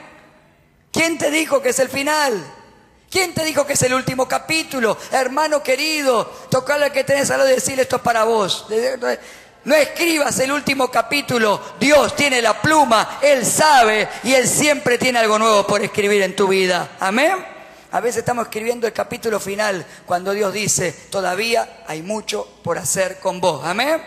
[0.91, 2.43] ¿Quién te dijo que es el final?
[3.09, 4.97] ¿Quién te dijo que es el último capítulo?
[5.11, 8.67] Hermano querido, tocarle que tenés algo de decir esto es para vos.
[9.65, 11.61] No escribas el último capítulo.
[11.79, 16.35] Dios tiene la pluma, Él sabe y Él siempre tiene algo nuevo por escribir en
[16.35, 16.97] tu vida.
[16.99, 17.58] Amén.
[17.91, 23.19] A veces estamos escribiendo el capítulo final cuando Dios dice, todavía hay mucho por hacer
[23.19, 23.65] con vos.
[23.65, 24.01] Amén.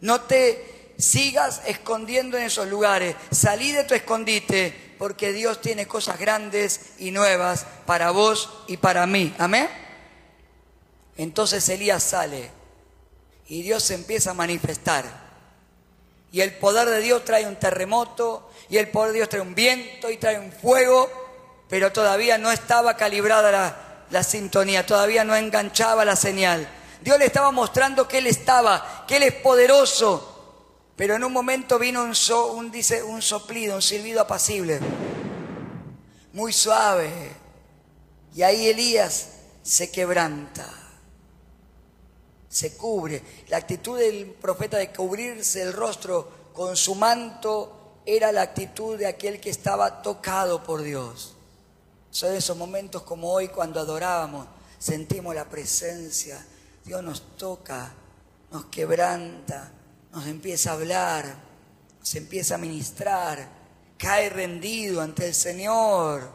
[0.00, 3.14] No te sigas escondiendo en esos lugares.
[3.30, 9.06] Salí de tu escondite porque Dios tiene cosas grandes y nuevas para vos y para
[9.06, 9.34] mí.
[9.38, 9.68] Amén.
[11.16, 12.50] Entonces Elías sale
[13.48, 15.04] y Dios se empieza a manifestar.
[16.32, 19.54] Y el poder de Dios trae un terremoto, y el poder de Dios trae un
[19.54, 21.10] viento y trae un fuego,
[21.72, 26.68] pero todavía no estaba calibrada la, sintonía, todavía no enganchaba la señal.
[27.00, 31.78] Dios le estaba mostrando que Él estaba, que Él es poderoso, pero en un momento
[31.78, 34.80] vino un, un soplido, un silbido apacible,
[36.34, 37.10] muy suave.
[38.34, 39.28] Y ahí Elías
[39.62, 40.68] se quebranta,
[42.50, 43.22] se cubre.
[43.48, 49.06] La actitud del profeta de cubrirse el rostro con su manto era la actitud de
[49.06, 51.31] aquel que estaba tocado por Dios.
[52.12, 54.46] Son esos momentos como hoy cuando adorábamos,
[54.78, 56.46] sentimos la presencia,
[56.84, 57.92] Dios nos toca,
[58.52, 59.72] nos quebranta
[60.12, 61.34] nos empieza a hablar,
[62.02, 63.48] se empieza a ministrar,
[63.96, 66.30] cae rendido ante el Señor,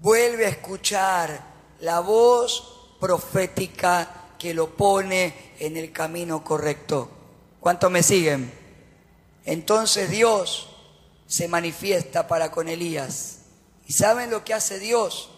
[0.00, 1.44] vuelve a escuchar
[1.80, 7.10] la voz profética que lo pone en el camino correcto.
[7.58, 8.52] ¿Cuántos me siguen?
[9.44, 10.68] Entonces Dios
[11.26, 13.38] se manifiesta para con Elías.
[13.86, 15.30] ¿Y saben lo que hace Dios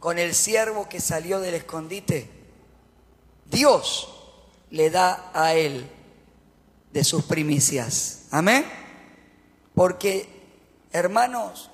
[0.00, 2.28] con el siervo que salió del escondite?
[3.46, 4.08] Dios
[4.70, 5.88] le da a él
[6.90, 8.26] de sus primicias.
[8.30, 8.64] Amén.
[9.74, 10.28] Porque,
[10.92, 11.70] hermanos,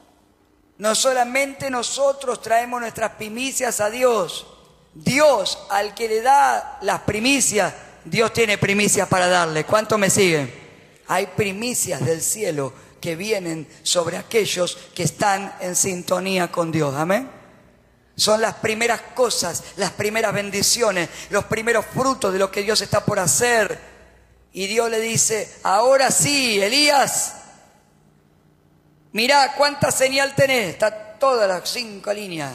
[0.78, 4.46] no solamente nosotros traemos nuestras primicias a Dios,
[4.94, 7.72] Dios al que le da las primicias,
[8.04, 9.64] Dios tiene primicias para darle.
[9.64, 10.52] ¿Cuánto me siguen?
[11.06, 16.94] Hay primicias del cielo que vienen sobre aquellos que están en sintonía con Dios.
[16.94, 17.30] Amén.
[18.16, 23.04] Son las primeras cosas, las primeras bendiciones, los primeros frutos de lo que Dios está
[23.04, 23.78] por hacer
[24.52, 27.34] y Dios le dice, ahora sí, Elías,
[29.12, 32.52] mira cuánta señal tenés, está todas las cinco líneas.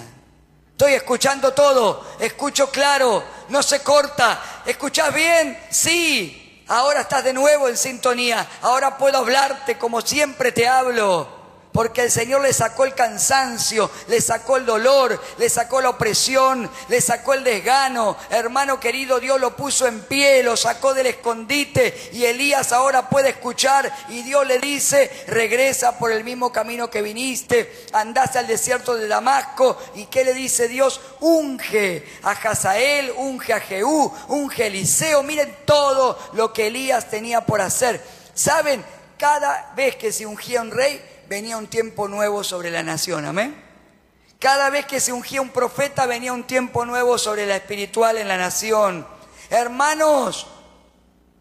[0.72, 4.62] Estoy escuchando todo, escucho claro, no se corta.
[4.66, 5.58] ¿Escuchás bien?
[5.70, 6.45] Sí.
[6.68, 8.48] Ahora estás de nuevo en sintonía.
[8.62, 11.45] Ahora puedo hablarte como siempre te hablo
[11.76, 16.72] porque el Señor le sacó el cansancio, le sacó el dolor, le sacó la opresión,
[16.88, 18.16] le sacó el desgano.
[18.30, 23.32] Hermano querido, Dios lo puso en pie, lo sacó del escondite y Elías ahora puede
[23.32, 28.96] escuchar y Dios le dice, regresa por el mismo camino que viniste, andás al desierto
[28.96, 31.02] de Damasco y ¿qué le dice Dios?
[31.20, 37.42] Unge a Hazael, unge a Jehú, unge a Eliseo, miren todo lo que Elías tenía
[37.42, 38.02] por hacer.
[38.34, 38.82] ¿Saben?
[39.18, 43.64] Cada vez que se ungía un rey, venía un tiempo nuevo sobre la nación, amén.
[44.40, 48.28] Cada vez que se ungía un profeta venía un tiempo nuevo sobre la espiritual en
[48.28, 49.08] la nación.
[49.50, 50.48] Hermanos,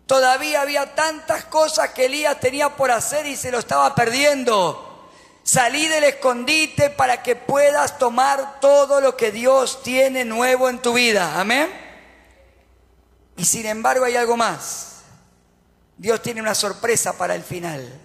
[0.06, 5.10] todavía había tantas cosas que Elías tenía por hacer y se lo estaba perdiendo.
[5.42, 10.94] Salí del escondite para que puedas tomar todo lo que Dios tiene nuevo en tu
[10.94, 11.38] vida.
[11.38, 11.68] Amén.
[13.36, 15.02] Y sin embargo hay algo más.
[15.98, 18.00] Dios tiene una sorpresa para el final.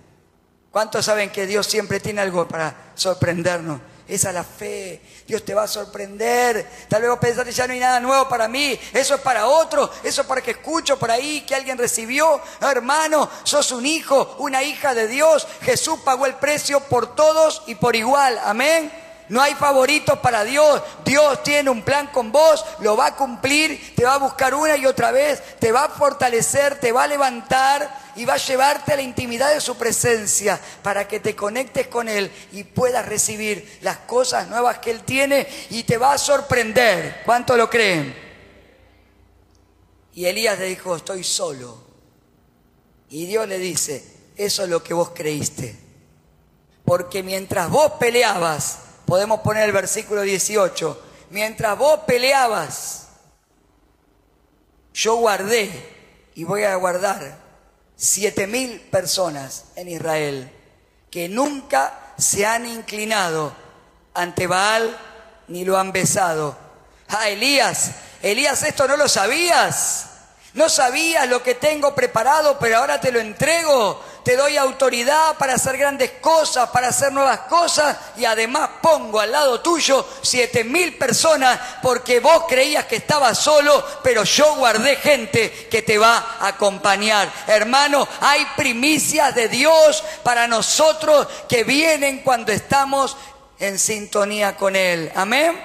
[0.71, 3.81] ¿Cuántos saben que Dios siempre tiene algo para sorprendernos?
[4.07, 5.01] Esa es la fe.
[5.27, 6.67] Dios te va a sorprender.
[6.87, 8.77] Tal vez vos pensaste, ya no hay nada nuevo para mí.
[8.91, 9.89] Eso es para otro.
[10.03, 12.41] Eso es para que escucho por ahí que alguien recibió.
[12.61, 15.47] hermano, sos un hijo, una hija de Dios.
[15.61, 18.39] Jesús pagó el precio por todos y por igual.
[18.43, 18.91] Amén.
[19.29, 20.81] No hay favoritos para Dios.
[21.05, 24.75] Dios tiene un plan con vos, lo va a cumplir, te va a buscar una
[24.75, 28.93] y otra vez, te va a fortalecer, te va a levantar y va a llevarte
[28.93, 33.79] a la intimidad de su presencia para que te conectes con Él y puedas recibir
[33.81, 37.21] las cosas nuevas que Él tiene y te va a sorprender.
[37.23, 38.15] ¿Cuánto lo creen?
[40.15, 41.87] Y Elías le dijo, estoy solo.
[43.09, 44.03] Y Dios le dice,
[44.35, 45.75] eso es lo que vos creíste.
[46.83, 48.79] Porque mientras vos peleabas,
[49.09, 51.01] podemos poner el versículo 18,
[51.31, 53.07] mientras vos peleabas,
[54.93, 55.71] yo guardé
[56.35, 57.37] y voy a guardar
[57.95, 60.51] siete mil personas en Israel
[61.09, 63.51] que nunca se han inclinado
[64.13, 64.95] ante Baal
[65.47, 66.55] ni lo han besado.
[67.07, 67.91] Ah, Elías,
[68.21, 70.05] Elías, esto no lo sabías.
[70.53, 75.55] No sabías lo que tengo preparado, pero ahora te lo entrego te doy autoridad para
[75.55, 80.97] hacer grandes cosas, para hacer nuevas cosas y además pongo al lado tuyo siete mil
[80.97, 86.47] personas porque vos creías que estabas solo, pero yo guardé gente que te va a
[86.47, 87.31] acompañar.
[87.47, 93.15] Hermano, hay primicias de Dios para nosotros que vienen cuando estamos
[93.59, 95.11] en sintonía con Él.
[95.15, 95.59] Amén.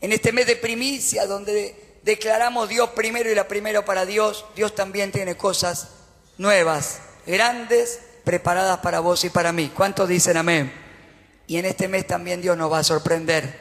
[0.00, 4.74] En este mes de primicia donde declaramos Dios primero y la primero para Dios, Dios
[4.74, 5.88] también tiene cosas
[6.36, 9.70] nuevas grandes preparadas para vos y para mí.
[9.74, 10.72] ¿Cuántos dicen amén?
[11.46, 13.60] Y en este mes también Dios nos va a sorprender.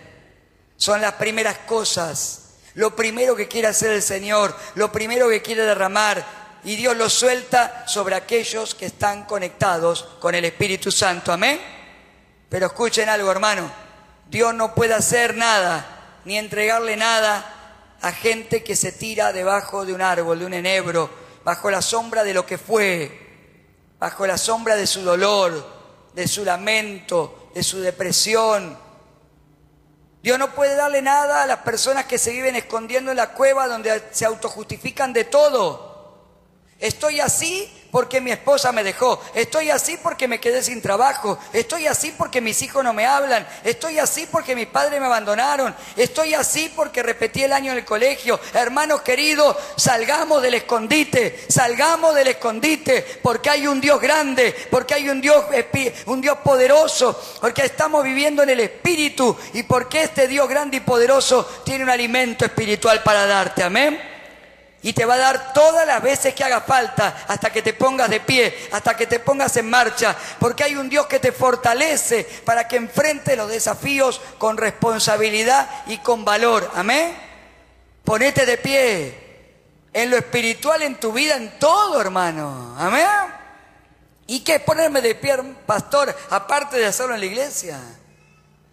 [0.78, 5.64] Son las primeras cosas, lo primero que quiere hacer el Señor, lo primero que quiere
[5.64, 6.44] derramar.
[6.66, 11.34] Y Dios lo suelta sobre aquellos que están conectados con el Espíritu Santo.
[11.34, 11.60] Amén.
[12.48, 13.70] Pero escuchen algo, hermano.
[14.30, 17.64] Dios no puede hacer nada, ni entregarle nada
[18.02, 21.10] a gente que se tira debajo de un árbol, de un enebro,
[21.44, 23.23] bajo la sombra de lo que fue,
[24.04, 25.66] bajo la sombra de su dolor,
[26.14, 28.78] de su lamento, de su depresión.
[30.22, 33.70] Dios no puede darle nada a las personas que se viven escondiendo en la cueva
[33.70, 36.18] donde se autojustifican de todo.
[36.80, 41.86] Estoy así porque mi esposa me dejó, estoy así porque me quedé sin trabajo, estoy
[41.86, 46.34] así porque mis hijos no me hablan, estoy así porque mis padres me abandonaron, estoy
[46.34, 48.40] así porque repetí el año en el colegio.
[48.52, 55.08] Hermanos queridos, salgamos del escondite, salgamos del escondite, porque hay un Dios grande, porque hay
[55.08, 55.46] un Dios,
[56.08, 60.80] un Dios poderoso, porque estamos viviendo en el Espíritu y porque este Dios grande y
[60.80, 63.62] poderoso tiene un alimento espiritual para darte.
[63.62, 64.13] Amén
[64.84, 68.10] y te va a dar todas las veces que haga falta hasta que te pongas
[68.10, 72.26] de pie, hasta que te pongas en marcha, porque hay un Dios que te fortalece
[72.46, 76.70] para que enfrente los desafíos con responsabilidad y con valor.
[76.76, 77.16] Amén.
[78.04, 79.24] Ponete de pie
[79.94, 82.76] en lo espiritual, en tu vida, en todo, hermano.
[82.78, 83.08] Amén.
[84.28, 87.80] ¿Y qué es ponerme de pie, pastor, aparte de hacerlo en la iglesia?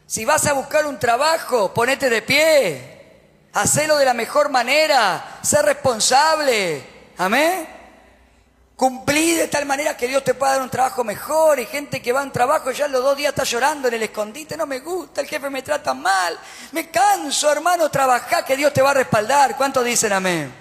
[0.07, 3.00] Si vas a buscar un trabajo, ponete de pie.
[3.53, 6.85] Hacelo de la mejor manera, ser responsable.
[7.19, 7.81] Amén.
[8.77, 11.59] Cumplí de tal manera que Dios te pueda dar un trabajo mejor.
[11.59, 14.05] Y gente que va a un trabajo ya los dos días está llorando en el
[14.05, 14.57] escondite.
[14.57, 16.39] No me gusta, el jefe me trata mal.
[16.73, 19.57] Me canso, hermano, trabajar que Dios te va a respaldar.
[19.57, 20.55] ¿Cuántos dicen amén?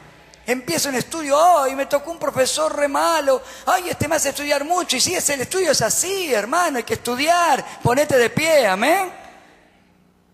[0.46, 3.42] Empiezo un estudio, hoy me tocó un profesor re malo.
[3.68, 4.98] Ay, este me hace estudiar mucho.
[4.98, 7.64] Y si es el estudio es así, hermano, hay que estudiar.
[7.84, 9.29] Ponete de pie, amén.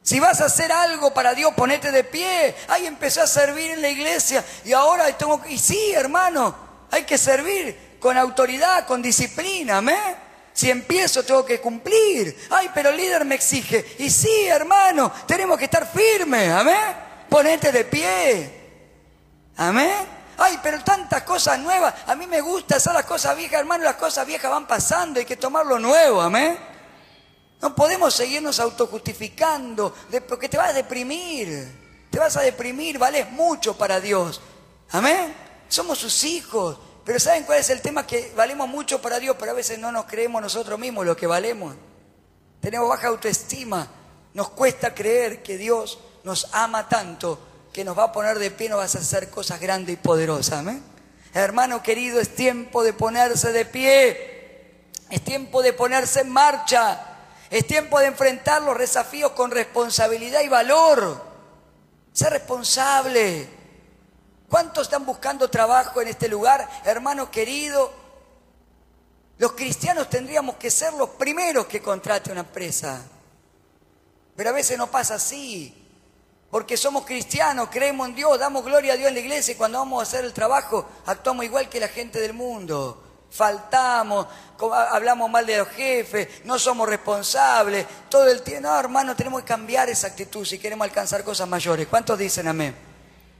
[0.05, 2.55] Si vas a hacer algo para Dios, ponete de pie.
[2.67, 5.53] Ay, empecé a servir en la iglesia y ahora tengo que...
[5.53, 6.55] Y sí, hermano,
[6.91, 10.15] hay que servir con autoridad, con disciplina, amén.
[10.53, 12.47] Si empiezo, tengo que cumplir.
[12.51, 13.83] Ay, pero el líder me exige.
[13.97, 16.95] Y sí, hermano, tenemos que estar firmes, amén.
[17.27, 18.61] Ponete de pie.
[19.57, 20.05] Amén.
[20.37, 21.95] Ay, pero tantas cosas nuevas.
[22.05, 23.83] A mí me gusta hacer las cosas viejas, hermano.
[23.83, 26.74] Las cosas viejas van pasando, hay que tomar lo nuevo, amén.
[27.61, 29.93] No podemos seguirnos autojustificando,
[30.27, 31.83] porque te vas a deprimir.
[32.09, 34.41] Te vas a deprimir, vales mucho para Dios.
[34.91, 35.33] Amén.
[35.67, 36.77] Somos sus hijos.
[37.03, 38.05] Pero ¿saben cuál es el tema?
[38.07, 41.27] Que valemos mucho para Dios, pero a veces no nos creemos nosotros mismos lo que
[41.27, 41.75] valemos.
[42.61, 43.87] Tenemos baja autoestima.
[44.33, 47.39] Nos cuesta creer que Dios nos ama tanto
[47.75, 50.59] que nos va a poner de pie, nos vas a hacer cosas grandes y poderosas.
[50.59, 50.81] ¿amén?
[51.33, 54.85] Hermano querido, es tiempo de ponerse de pie.
[55.09, 57.14] Es tiempo de ponerse en marcha.
[57.55, 61.23] Es tiempo de enfrentar los desafíos con responsabilidad y valor.
[62.11, 63.47] Ser responsable.
[64.49, 66.67] ¿Cuántos están buscando trabajo en este lugar?
[66.83, 67.93] Hermano querido,
[69.37, 73.01] los cristianos tendríamos que ser los primeros que contrate una empresa.
[74.35, 75.73] Pero a veces no pasa así.
[76.51, 79.77] Porque somos cristianos, creemos en Dios, damos gloria a Dios en la iglesia y cuando
[79.77, 83.04] vamos a hacer el trabajo actuamos igual que la gente del mundo.
[83.29, 84.27] Faltamos,
[84.91, 88.69] hablamos mal de los jefes, no somos responsables, todo el tiempo.
[88.69, 91.87] No, hermano, tenemos que cambiar esa actitud si queremos alcanzar cosas mayores.
[91.87, 92.75] ¿Cuántos dicen amén?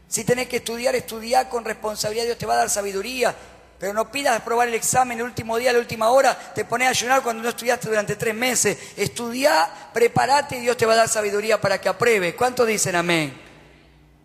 [0.08, 3.36] Si tenés que estudiar, estudiar con responsabilidad, Dios te va a dar sabiduría.
[3.80, 6.92] Pero no pidas aprobar el examen el último día, la última hora, te pones a
[6.92, 8.78] ayunar cuando no estudiaste durante tres meses.
[8.96, 12.36] Estudia, prepárate y Dios te va a dar sabiduría para que apruebe.
[12.36, 13.34] ¿Cuántos dicen amén?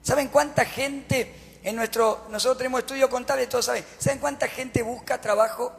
[0.02, 5.20] ¿Saben cuánta gente en nuestro, nosotros tenemos estudio contable, todos saben, ¿saben cuánta gente busca
[5.20, 5.72] trabajo?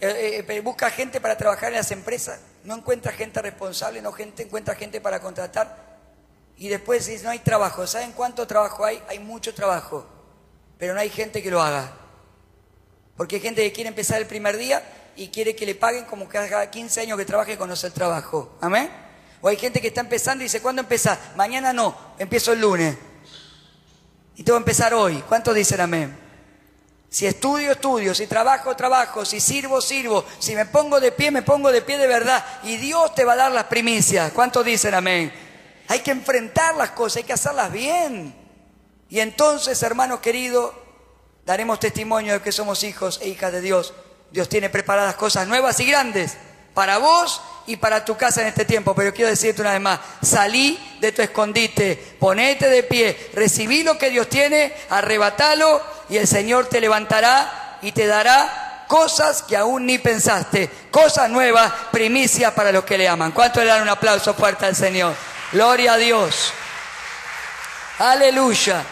[0.00, 4.42] Eh, eh, busca gente para trabajar en las empresas, no encuentra gente responsable, no gente,
[4.42, 5.94] encuentra gente para contratar.
[6.56, 7.86] Y después dice, no hay trabajo.
[7.86, 9.02] ¿Saben cuánto trabajo hay?
[9.08, 10.06] Hay mucho trabajo,
[10.78, 11.90] pero no hay gente que lo haga.
[13.16, 14.82] Porque hay gente que quiere empezar el primer día
[15.16, 17.92] y quiere que le paguen como que haga 15 años que trabaje y conoce el
[17.92, 18.56] trabajo.
[18.60, 18.90] ¿Amén?
[19.40, 21.18] O hay gente que está empezando y dice, ¿cuándo empieza?
[21.36, 22.96] Mañana no, empiezo el lunes.
[24.36, 25.22] Y tengo que empezar hoy.
[25.28, 26.16] ¿Cuántos dicen amén?
[27.08, 28.14] Si estudio, estudio.
[28.14, 29.24] Si trabajo, trabajo.
[29.24, 30.24] Si sirvo, sirvo.
[30.38, 32.44] Si me pongo de pie, me pongo de pie de verdad.
[32.64, 34.32] Y Dios te va a dar las primicias.
[34.32, 35.32] ¿Cuántos dicen amén?
[35.88, 38.34] Hay que enfrentar las cosas, hay que hacerlas bien.
[39.08, 40.74] Y entonces, hermano querido,
[41.44, 43.92] daremos testimonio de que somos hijos e hijas de Dios.
[44.30, 46.36] Dios tiene preparadas cosas nuevas y grandes
[46.74, 48.94] para vos y para tu casa en este tiempo.
[48.94, 53.96] Pero quiero decirte una vez más, salí de tu escondite, ponete de pie, recibí lo
[53.96, 59.86] que Dios tiene, arrebatalo y el Señor te levantará y te dará cosas que aún
[59.86, 63.32] ni pensaste, cosas nuevas, primicias para los que le aman.
[63.32, 65.14] ¿Cuánto le dan un aplauso fuerte al Señor?
[65.52, 66.52] Gloria a Dios.
[67.98, 68.84] Aleluya.